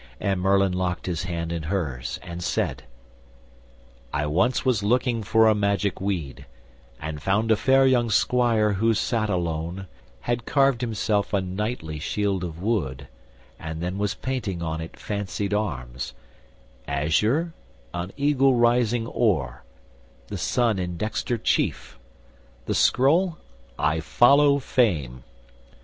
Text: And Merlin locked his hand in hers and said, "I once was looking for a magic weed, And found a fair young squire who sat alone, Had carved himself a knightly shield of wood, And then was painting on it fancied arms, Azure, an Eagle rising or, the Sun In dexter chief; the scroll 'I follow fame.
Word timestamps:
And 0.19 0.41
Merlin 0.41 0.71
locked 0.71 1.05
his 1.05 1.25
hand 1.25 1.51
in 1.51 1.61
hers 1.61 2.17
and 2.23 2.43
said, 2.43 2.85
"I 4.11 4.25
once 4.25 4.65
was 4.65 4.81
looking 4.81 5.21
for 5.21 5.45
a 5.47 5.53
magic 5.53 6.01
weed, 6.01 6.47
And 6.99 7.21
found 7.21 7.51
a 7.51 7.55
fair 7.55 7.85
young 7.85 8.09
squire 8.09 8.73
who 8.73 8.95
sat 8.95 9.29
alone, 9.29 9.85
Had 10.21 10.47
carved 10.47 10.81
himself 10.81 11.33
a 11.33 11.39
knightly 11.41 11.99
shield 11.99 12.43
of 12.43 12.59
wood, 12.59 13.09
And 13.59 13.79
then 13.79 13.99
was 13.99 14.15
painting 14.15 14.63
on 14.63 14.81
it 14.81 14.97
fancied 14.97 15.53
arms, 15.53 16.15
Azure, 16.87 17.53
an 17.93 18.11
Eagle 18.17 18.55
rising 18.55 19.05
or, 19.05 19.63
the 20.29 20.37
Sun 20.39 20.79
In 20.79 20.97
dexter 20.97 21.37
chief; 21.37 21.99
the 22.65 22.73
scroll 22.73 23.37
'I 23.77 23.99
follow 23.99 24.57
fame. 24.57 25.23